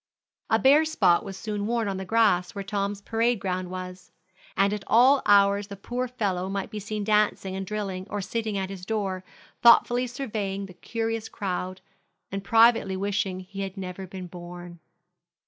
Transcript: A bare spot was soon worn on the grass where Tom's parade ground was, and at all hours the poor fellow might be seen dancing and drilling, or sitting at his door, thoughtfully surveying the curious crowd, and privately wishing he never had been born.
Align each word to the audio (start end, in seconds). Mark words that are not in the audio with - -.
A 0.49 0.57
bare 0.57 0.83
spot 0.83 1.23
was 1.23 1.37
soon 1.37 1.67
worn 1.67 1.87
on 1.87 1.97
the 1.97 2.05
grass 2.05 2.55
where 2.55 2.63
Tom's 2.63 3.01
parade 3.03 3.39
ground 3.39 3.69
was, 3.69 4.11
and 4.57 4.73
at 4.73 4.83
all 4.87 5.21
hours 5.27 5.67
the 5.67 5.75
poor 5.75 6.07
fellow 6.07 6.49
might 6.49 6.71
be 6.71 6.79
seen 6.79 7.03
dancing 7.03 7.55
and 7.55 7.67
drilling, 7.67 8.07
or 8.09 8.19
sitting 8.19 8.57
at 8.57 8.71
his 8.71 8.83
door, 8.83 9.23
thoughtfully 9.61 10.07
surveying 10.07 10.65
the 10.65 10.73
curious 10.73 11.29
crowd, 11.29 11.81
and 12.31 12.43
privately 12.43 12.97
wishing 12.97 13.41
he 13.41 13.59
never 13.75 14.01
had 14.01 14.09
been 14.09 14.25
born. 14.25 14.79